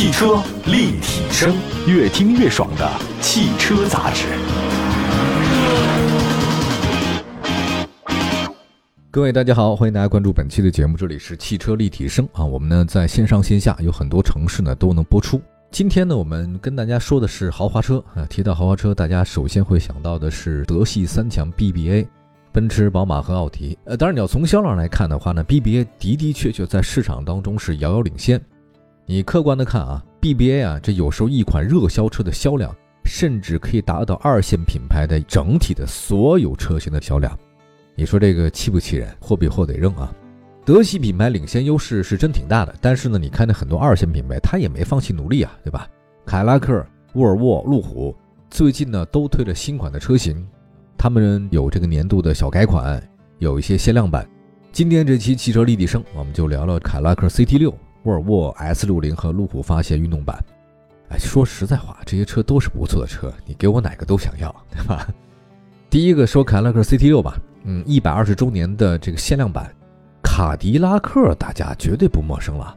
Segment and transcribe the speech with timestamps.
[0.00, 1.54] 汽车立体声，
[1.86, 4.24] 越听越爽的汽车杂志。
[9.10, 12.42] 各位大家好，欢迎大家关注本期的节目，这里是汽车立体声啊。
[12.42, 15.38] 我们呢在线上线下有很多城市呢都能播出。
[15.70, 18.24] 今天呢，我们跟大家说的是豪华车啊。
[18.24, 22.06] 提到豪华车，大家首先会想到的是德系三强 BBA。
[22.52, 28.40] 奔驰、宝马和奥迪，呃，当然你要从销量来看的话呢，BBA 的的确确在市场当中是遥遥领先。
[29.10, 32.72] 你客观的看啊，BBA 啊，这有时候一款热销车的销量，
[33.04, 37.36] 甚至可以达到二线品牌的整体的所有车型的销量。
[37.96, 39.12] 你说这个气不气人？
[39.18, 40.14] 货比货得扔啊！
[40.64, 45.88] 德系品牌领先优势是真挺大的，但是呢，你看那很多二线品牌，它也没放弃努力啊，对吧？
[46.24, 48.14] 凯拉克、沃尔沃、路虎
[48.48, 50.46] 最近呢都推了新款的车型。
[50.96, 53.02] 他们有这个年度的小改款，
[53.40, 54.24] 有一些限量版。
[54.70, 60.38] 今天这期汽车立体声，我们就聊聊凯拉克 CT 六、沃尔沃 S 六零和路虎发现运动版。
[61.10, 65.06] 哎，说实在话，这些车都是不错的车，你给我哪个都想要，对吧？
[65.90, 69.74] 第一个说凯迪拉克 CT 六吧，嗯，一百二十周年的这个限量版，
[70.22, 72.76] 卡迪拉克大家绝对不陌生了。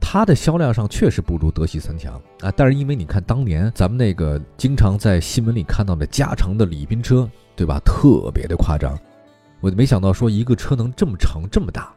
[0.00, 7.28] 它的销量上确实不如德系三强啊，但是因为你看当年咱们那个经常在新闻里看到的加长的礼宾车。
[7.56, 7.78] 对吧？
[7.84, 8.98] 特别的夸张，
[9.60, 11.94] 我没想到说一个车能这么长这么大，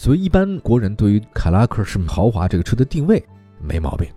[0.00, 3.22] 所以一般国人对于凯迪拉克是豪华这个车的定位
[3.60, 4.08] 没毛病。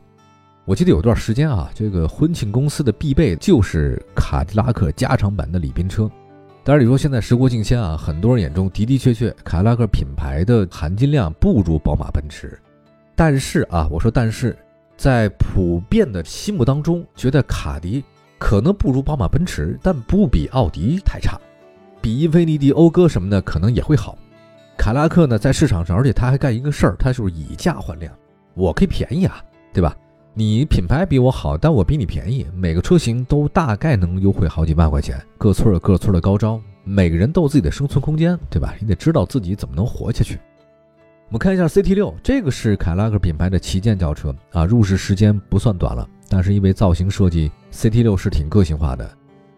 [0.64, 6.10] 我记得有段时间啊，这个婚庆公司的必备就是卡迪拉克加长版的礼宾车。
[6.64, 12.58] 当然你说现在时过境迁啊，很多人眼中的的确确凯迪拉克品牌的含金量不如宝马奔驰，
[13.14, 14.58] 但是啊，我说但是
[14.96, 18.02] 在普遍的心目当中，觉得卡迪。
[18.40, 21.38] 可能不如宝马、奔驰，但不比奥迪太差，
[22.00, 24.18] 比英菲尼迪、讴歌什么的可能也会好。
[24.78, 28.14] 凯拉克呢，在市场上，而且他还干一个事儿，他就是以价换量，
[28.54, 29.96] 我可以便宜啊，对吧？
[30.34, 38.74] 你品牌比我好，但我比你便宜，每个车型都大概能优惠好几万块钱，各村有各村的高招，每个人都有自己的生存空间，对吧？
[38.80, 40.40] 你得知道自己怎么能活下去。
[41.30, 46.08] 我们看一下 CT 六，这个是凯拉克品牌的旗舰轿车啊，入市时间不算短了。
[46.30, 49.10] 但是因为造型设计，CT 六是挺个性化的。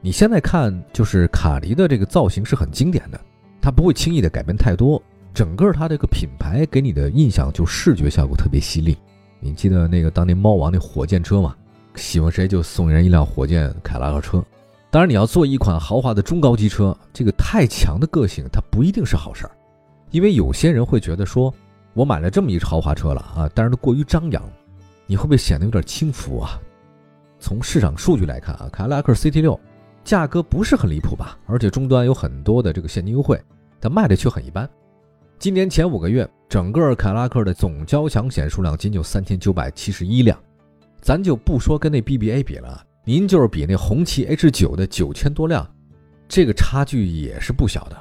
[0.02, 3.20] 你现在看，就是卡迪的这个造型是很经典的，
[3.66, 5.02] 它不会轻易的改变太多。
[5.34, 8.96] 整个它这个品牌给你的印象就视觉效果特别犀利。
[9.40, 11.56] 你记得那个当年猫王那火箭车吗？
[11.96, 14.46] 喜欢谁就送人一辆火箭凯拉克车。
[14.92, 19.52] 当然，你要做一款豪华的中高级车，这个太强的个性它不一定是好事儿，
[20.12, 21.52] 因为有些人会觉得说，
[21.96, 24.44] 我买了这么一豪华车了啊，但是它过于张扬。
[25.08, 26.62] 你会不会显得有点轻浮啊？
[27.40, 29.60] 从市场数据来看啊，凯迪拉克 CT 六
[30.04, 31.36] 价格不是很离谱吧？
[31.48, 33.42] 而且终端有很多的这个现金优惠，
[33.86, 34.68] 但卖的却很一般。
[35.38, 40.36] 今年前五个月，整个凯迪拉克的总交强险数量仅有三千九百七十一辆，
[41.02, 45.70] 咱就不说跟那 BBA 比了，您就是比那红旗 H 九的九千多辆，
[46.28, 47.98] 这个差距也是不小的。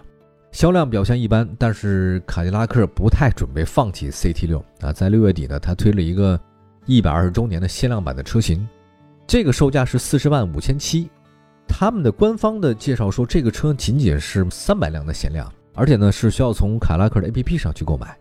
[0.53, 6.41] 销量表现一般，但是凯迪拉克不太准备放弃 CT 六啊，在六月底呢，他推了一个。
[6.87, 8.69] 一百二十周年的限量版的车型，
[9.27, 11.09] 这个售价是四十万五千七。
[11.67, 18.17] 他们的官方的介绍说，这个车仅仅是三百辆的限量，而且呢是需要从凯拉克的 APP 上去购买。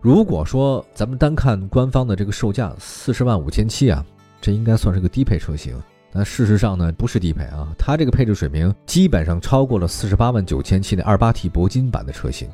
[0.00, 4.04] 如果说咱们单看官方的这个售价四十万五千七啊，
[4.40, 5.80] 这应该算是个低配车型。
[6.12, 12.48] 那事实上呢，不是低配啊，它这个配置水平基本上超过了四十八万九千七的二八 T 铂金版的车型。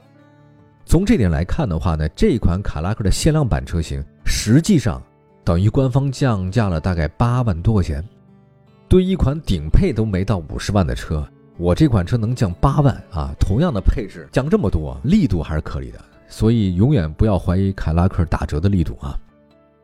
[0.84, 5.02] 从这点来看的话呢，这款凯拉克的限量版车型实际上。
[5.44, 8.06] 等于官方降价了大概八万多块钱，
[8.86, 11.26] 对于一款顶配都没到五十万的车，
[11.58, 13.34] 我这款车能降八万啊！
[13.40, 15.98] 同样的配置降这么多，力度还是可以的。
[16.28, 19.18] 所以永远不要怀疑凯拉克打折的力度啊！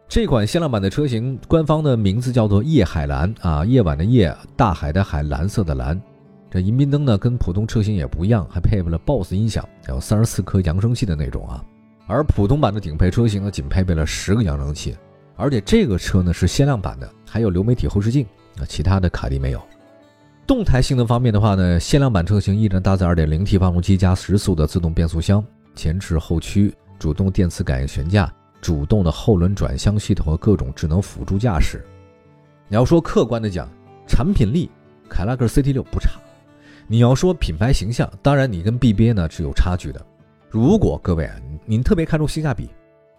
[0.06, 6.00] 这款限量版的车型，官方的名字叫做夜海蓝啊，夜晚的夜，大海的海，蓝色的蓝。
[6.48, 11.64] 这迎宾灯呢，跟普通车型也不一样，还配备了 BOSS 音响，还有三十四颗扬声器的那种啊。
[12.06, 14.96] 而普通版的顶配车型呢，仅配备了十个扬声器。
[15.34, 18.24] 而且这个车呢是限量版的，还有流媒体后视镜
[18.60, 19.60] 啊，其他的卡迪没有。
[20.46, 25.42] 动态性能方面的话呢，限量版车型依然搭载 2.0T 发动机加十速的自动变速箱，
[25.74, 28.30] 前置后驱、主动电磁感应悬架、
[28.60, 31.82] 主动的后轮转向系统和各种智能辅助驾驶。
[32.68, 33.68] 你要说客观的讲，
[34.06, 34.70] 产品力，
[35.08, 36.10] 凯拉克 CT6 不差。
[36.86, 40.06] 你要说品牌形象，当然你跟 BBA 呢是有差距的。
[40.50, 42.68] 如果各位啊，您特别看重性价比。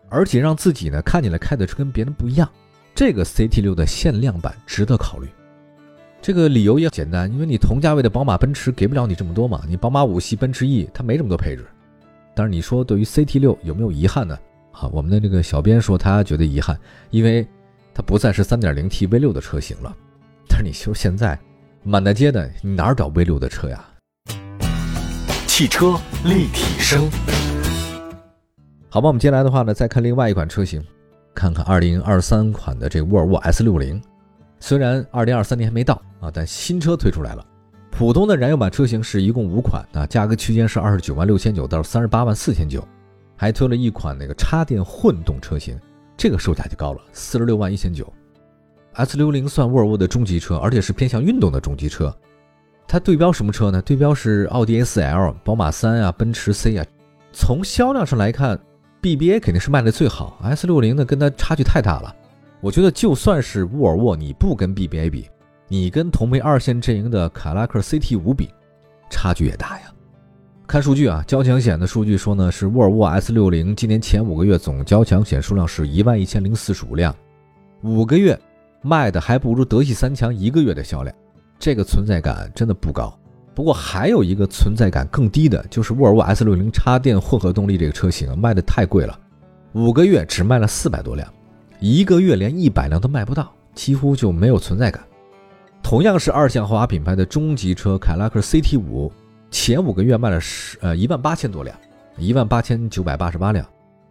[0.07, 2.47] 而且让自己呢看起来开的车跟别人不一样，
[2.93, 5.27] 这个 CT 六的限量版值得考虑。
[6.25, 9.61] 这个理由也简单，因为你同价位的宝马、奔驰给不了你这么多嘛。
[9.69, 11.63] 你宝马五系、奔驰 E 它没这么多配置。
[12.33, 14.35] 但是你说对于 CT 六有没有遗憾呢？
[14.71, 16.75] 啊，我们的这个小编说他觉得遗憾，
[17.11, 17.47] 因为
[17.93, 19.95] 它不再是 3.0T V6 的车型了。
[20.49, 21.37] 但是你说现在
[21.83, 23.85] 满大街的，你哪儿找 V6 的车呀？
[25.45, 27.07] 汽车立体声，
[28.89, 30.83] 好吧，我们接下来的话呢，再看另外一款车型，
[31.35, 34.01] 看看2023款的这沃尔沃 S60。
[34.67, 37.45] 虽然2023年还没到啊，但新车推出来了。
[37.91, 42.83] 普通的燃油版车型是一共五款啊，价格区间是二十九万六千九到三十八万四千九，
[43.35, 45.79] 还推了一款那个插电混动车型，
[46.17, 48.11] 这个售价就高了，四十六万一千九。
[48.93, 52.11] S 六零算沃尔沃的中级车，而且是偏向运动的中级车。
[52.87, 53.79] 它对标什么车呢？
[53.83, 56.83] 对标是奥迪 A4L、宝马三啊、奔驰 C 啊。
[57.31, 58.59] 从销量上来看
[58.99, 62.15] ，BBA 肯定是卖的最好，S 六零呢跟它差距太大了。
[62.65, 65.29] 我觉得就算是沃尔沃，你不跟 BBA 比。
[65.67, 68.49] 你跟同为二线阵营的凯拉克 CT 五比，
[69.07, 69.93] 差距也大呀。
[70.65, 77.15] 看数据啊，交强险的数据说呢，是沃尔沃 S 六零今年前五个月总交强险数量是一万一千零四十五辆，
[77.83, 78.35] 五个月
[78.81, 81.15] 卖的还不如德系三强一个月的销量，
[81.59, 83.15] 这个存在感真的不高。
[83.53, 89.19] 不过还有一个存在感更低的，就是沃尔沃 S 六零插电混合动力这个车型卖的太贵了，
[89.73, 91.31] 五个月只卖了四百多辆，
[91.79, 95.03] 一个月连一百辆都卖不到，几乎就没有存在感。
[95.83, 99.11] 同样是二线豪华品牌的中级车凯拉克 CT 五，
[99.51, 101.77] 前五个月卖了十呃一万八千多辆，
[102.17, 103.65] 一万八千九百八十八辆，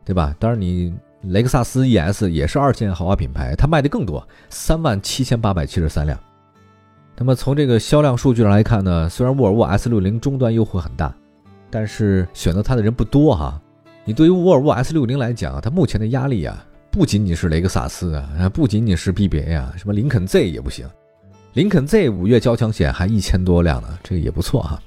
[0.05, 0.34] 对吧？
[0.38, 6.19] 当然你雷克萨斯 ES 也是二线豪华品牌，它卖的更多，三万七千八百七十三辆。
[7.17, 11.14] 那么从这个销量数据上来看呢，虽然沃尔沃 S 六零终端优惠很大，
[11.70, 13.60] 但是选择它的人不多哈。
[14.05, 16.64] 你对于沃尔沃 S 六零来讲，它目前的压力啊，
[16.94, 20.88] 不仅仅是雷克萨斯啊，不仅仅是 BBA 啊，什么林肯 Z 也不行。
[21.55, 24.81] 林肯 Z 五月交强险还一千多辆呢，这个也不错哈。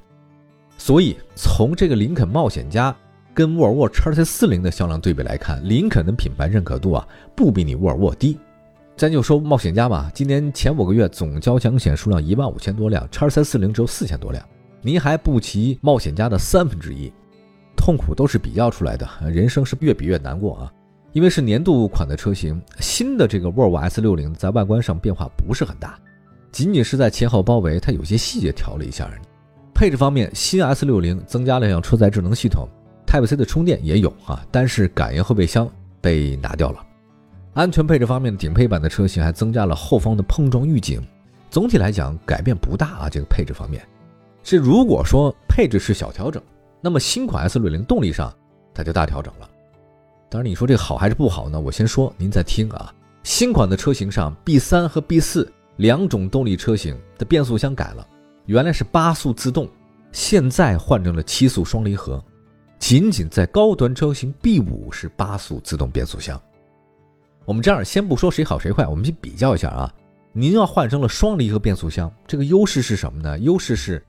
[0.78, 2.96] 所以从这个林肯冒险家
[3.34, 7.06] 跟沃尔沃 x C 四零的销量对比来看，林肯的品牌认可度啊
[7.36, 8.40] 不比你沃尔沃低。
[8.96, 14.42] 咱就说冒险家吧，今年前五个月总交强险数量一万五千多辆，x C 四零只有四千多辆，
[14.82, 17.12] 您还不及冒险家的三分之一。
[17.76, 20.72] 痛苦都是比较出来的，人生是越比越难过啊。
[21.14, 25.98] 因为是年度款的车型，新的这个沃尔沃 S 六零在外观上变化不是很大。
[26.52, 29.22] 仅仅是在前后包围，它有些细节调了一下而已。
[29.74, 32.68] 配置方面，新 S 六零增加了辆车载智能系统
[33.06, 35.70] ，Type C 的充电也有啊，但是感应后备箱
[36.02, 36.84] 被拿掉了。
[37.54, 41.02] 安全配置方面，顶配版的车型还增加了后方的碰撞预警。
[41.50, 43.10] 总体来讲，改变不大啊。
[43.10, 43.82] 这个配置方面，
[44.44, 46.42] 是如果说配置是小调整，
[46.82, 48.34] 那么新款 S 六零动力上
[48.74, 49.50] 它就大调整了。
[50.30, 51.60] 当然，你说这好还是不好呢？
[51.60, 52.94] 我先说，您再听啊。
[53.24, 55.52] 新款的车型上，B 三和 B 四。
[55.78, 58.04] 两种动力车型的变速箱改了，
[58.48, 59.70] 原来是八速自动，
[60.12, 62.20] 现在换成了七速双离合。
[62.80, 66.42] 仅仅在高端车型 B 五是八速自动变速箱。
[67.46, 69.94] 我们这样先不说谁好谁坏，我们去比较一下啊。
[70.34, 73.38] 您要换成了双离合变速箱，这个优势是什么呢？
[73.38, 74.04] 优势是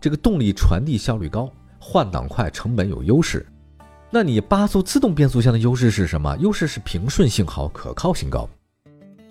[0.00, 3.46] 这个动力传递效率高，换挡快，成本有优势。
[4.12, 6.36] 那你八速自动变速箱的优势是什么？
[6.40, 8.48] 优势是平顺性好，可靠性高。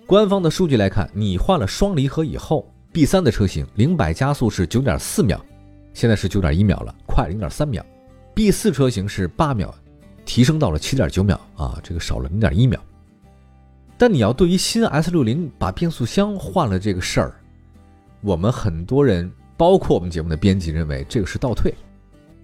[0.06, 5.38] 官方的数据来看，你换了双离合以后，B 三的车型零百加速是九点四秒，
[5.92, 7.84] 现在是九点一秒了，快零点三秒。
[8.32, 9.74] B 四车型是八秒，
[10.24, 12.80] 提升到了七点九秒啊，这个少了零点一秒。
[13.98, 17.34] 但你要对于新 S 六零把变速箱换了这个事儿，
[18.22, 21.74] 我们很多人，包括我们节目的编辑认为这个是倒退，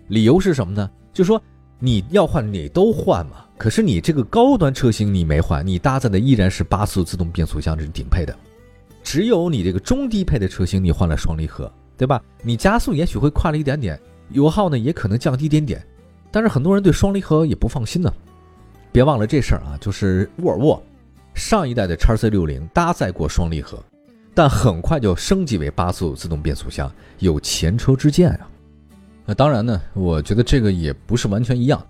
[0.09, 0.91] 理由是什么呢？
[1.15, 1.43] 就说
[1.79, 3.45] 你要换你都换嘛。
[3.59, 8.37] 可是你这个高端车型你没换，你搭载的依然是八速自动变速箱，这是顶配的。
[9.03, 12.21] 只有你这个中低配的车型，你换了双离合，对吧？
[12.43, 13.99] 你加速也许会快了一点点，
[14.31, 15.83] 油耗呢也可能降低一点点。
[16.31, 18.13] 但是很多人对双离合也不放心呢。
[18.93, 20.83] 别忘了这事儿啊，就是沃尔沃
[21.35, 23.83] 上一代的叉 C 六零搭载过双离合，
[24.35, 28.49] 但很快就升级为八速自动变速箱，有前车之鉴啊。
[29.27, 31.85] 那当然呢，我觉得这个也不是完全一样。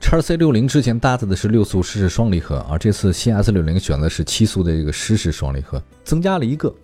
[0.00, 6.74] 叉 C 六零之前搭载的是六速湿式双离合，而这次新 S 六零选的是七速的这个湿式双离合，增加了一个。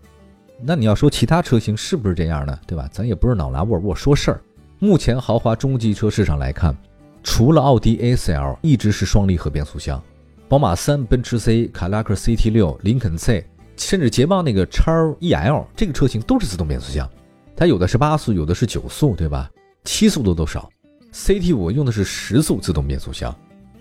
[0.62, 2.58] 那你要说其他车型是不是这样呢？
[2.66, 2.88] 对吧？
[2.92, 4.40] 咱也不是老拿沃尔沃说事儿。
[4.78, 6.76] 目前豪华中级车市场来看，
[7.22, 10.00] 除了奥迪 A4L 一直是双离合变速箱，
[10.46, 13.44] 宝马三、奔驰 C、凯迪拉克 CT 六、林肯 Z，
[13.76, 17.10] 甚至捷豹那个叉 EL 这个车型都是自动变速箱，
[17.56, 19.50] 它有的是八速，有的是九速，对吧？
[19.86, 20.68] 七速的都少。
[21.14, 23.34] CT 五用的是十速自动变速箱，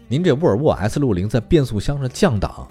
[0.08, 2.66] 您这沃尔沃 S 六零在变速箱上降档，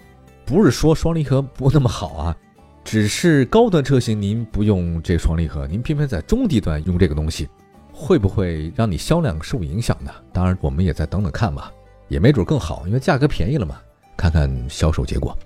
[0.47, 2.37] 不是说双离合不那么好啊，
[2.83, 7.47] 只是高端车型您不用这双离合，您偏偏在中低端用这个东西，
[7.93, 10.11] 会不会让你销量受影响呢？
[10.33, 11.71] 当然，我们也再等等看吧，
[12.09, 13.77] 也没准更好，因为价格便宜了嘛。
[14.17, 15.37] 看看销售结果。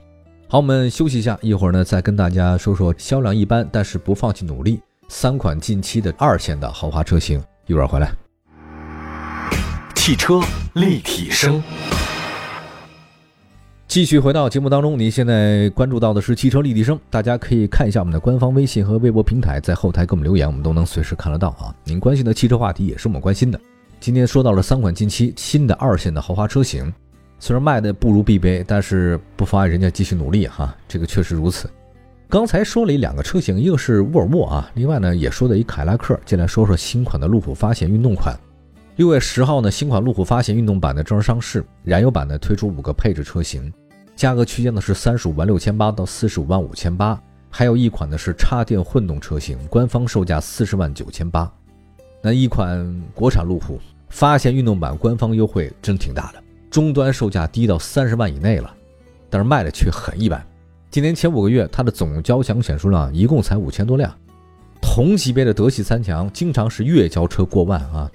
[0.47, 7.43] 好，我们休息一下，一会儿呢再跟大家说说销量一般但是不放弃努力三款近期的二线的豪华车型。
[7.69, 8.11] 一会儿回来。
[9.95, 10.41] 汽车
[10.73, 11.63] 立体声，
[13.87, 21.75] 继续回到节目当中，您现在关注到的是汽车立体声，大家可以看一下我们的官方微信和微博平台，在后台给我们留言，我们都能随时看得到啊。
[21.85, 23.61] 您关心的汽车话题也是我们关心的。
[24.01, 26.91] 今天说到了三款近期新的二线的豪华车型。
[27.41, 31.71] 虽然卖的不如 BBA，但是不妨碍人家继续努力哈，这个确实如此。
[32.31, 36.19] 刚才说了一两个车型，一个是沃尔沃啊，另外呢也说的一凯拉克。
[36.27, 38.39] 接来说说新款的路虎发现运动款。
[38.97, 43.73] 六月十号呢，新款路虎发现运动版的正式上市，燃油版呢推出五个配置车型，
[44.15, 47.19] 价格区间呢是三十五万六千八到四十五万五千八，
[47.49, 51.51] 还有一款呢是插电混动车型，官方售价四十万九千八。
[52.21, 53.81] 那一款国产路虎
[54.11, 56.43] 发现运动版官方优惠真挺大的。
[56.71, 58.71] 终端售价低到三十万以内了，
[59.31, 60.45] 但是卖的却很一般。
[60.91, 64.11] 今年前五个月，它的总交强险数量一共才五千多辆。
[64.81, 68.11] 同级别的德系三强经常是月交车过万啊。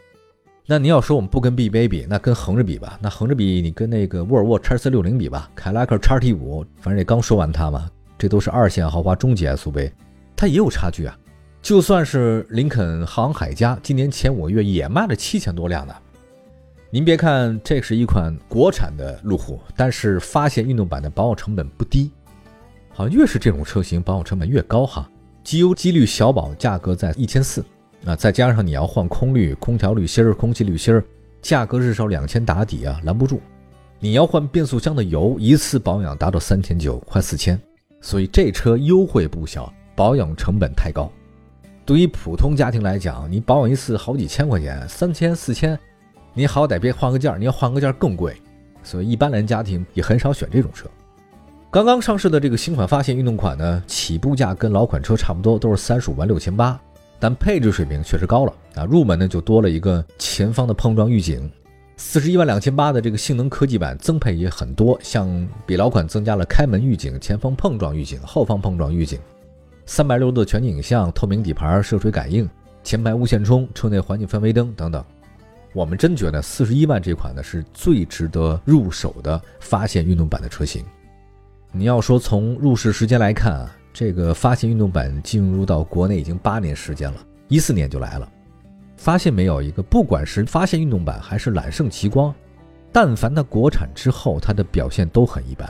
[0.65, 2.97] 那你要说我们不跟 BBA 比，那跟横着比吧。
[2.99, 7.87] 那横着比，你跟那个沃尔沃 x C 六零比吧，凯迪拉克 x T 五，反正也刚说完它嘛。
[8.17, 9.91] 这都是二线豪华中级 SUV，
[10.35, 11.15] 它也有差距啊。
[11.61, 15.93] 就算是林肯航海家，今年前五个月也卖了七千多辆呢。
[16.89, 22.09] 您别看这是一款国产的路虎，但是发现运动版的保养成本不低，
[22.93, 25.09] 好像越是这种车型保养成本越高哈。
[25.43, 27.65] 机油机滤小保价格在一千四，
[28.01, 31.01] 那再加上你要换空滤、空调滤芯、空气滤芯，
[31.41, 33.41] 价格至少两千打底啊，拦不住。
[33.99, 37.59] 你要换变速箱的油，一次保养达到三千九，快四千，
[37.99, 41.11] 所以这车优惠不小，保养成本太高。
[41.85, 45.77] 对于普通家庭来讲，你保养一次好几千块钱，三千四千。
[46.33, 48.35] 你好歹别换个件儿，你要换个件儿更贵，
[48.81, 50.87] 所以一般人家庭也很少选这种车。
[51.73, 56.79] 刚刚上市的这个新款发现运动款呢，起步价跟老款车差不多，都是三十五万六千八，
[57.17, 58.85] 但配置水平确实高了啊！
[58.85, 61.51] 入门呢就多了一个前方的碰撞预警，
[61.97, 65.27] 四十一万两千八的这个性能科技版增配也很多，像
[65.65, 69.19] 比老款增加了开门预警、前方碰撞预警、后方碰撞预警，
[69.87, 72.47] 三百六十度全景影像、透明底盘、涉水感应、
[72.83, 75.03] 前排无线充、车内环境氛围灯等等。
[75.73, 80.85] 我们真觉得四十一万这款呢是最值得入手的发现运动版的车型。
[81.75, 88.31] 你要说从入市时间来看啊，这个发现运动版进入到国内已经八年时间了，一四年就来了。
[88.95, 92.31] 发现没有一个，不管是发现运动版还是揽胜极光，
[92.91, 95.67] 但凡它国产之后，它的表现都很一般。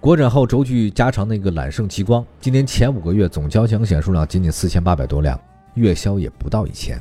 [0.00, 5.38] 国产后轴距加长那个揽胜极光，今年前五个月总交强险数量仅仅四千八百多辆，
[5.74, 6.98] 月销也不到一千。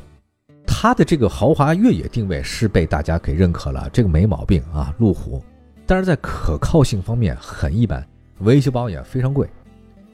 [0.67, 5.41] 它的这个豪华越野定位是被大家给认可了，这个没毛病啊，路虎。
[5.85, 8.05] 但是在可靠性方面很一般，
[8.39, 9.49] 维修保养非常贵。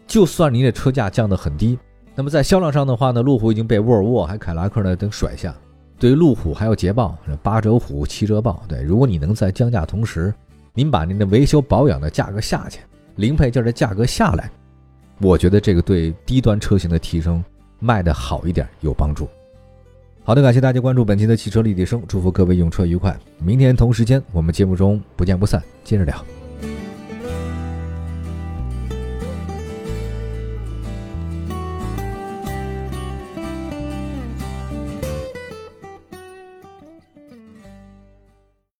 [0.07, 1.77] 就算您的车价降得很低，
[2.15, 5.53] 那么在销量上的话呢，路虎已经被沃尔沃还凯迪拉克呢等甩下。
[5.99, 8.63] 对于路虎还有捷豹，八折虎七折豹。
[8.67, 10.33] 对，如果你能在降价同时，
[10.73, 12.79] 您把您的维修保养的价格下去，
[13.15, 14.49] 零配件的价格下来，
[15.19, 17.43] 我觉得这个对低端车型的提升
[17.79, 19.27] 卖的好一点有帮助。
[20.27, 23.17] 好的，感谢大家关注本期的汽车立体声，祝福各位用车愉快。
[23.39, 26.21] 明天同时间，我们节目中不见不散，接着聊。